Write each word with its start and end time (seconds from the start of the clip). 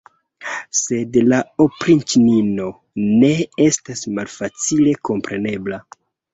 Sed 0.77 1.19
la 1.33 1.41
opriĉnino 1.65 2.71
ne 3.21 3.31
estas 3.69 4.05
malfacile 4.19 4.99
komprenebla. 5.13 5.85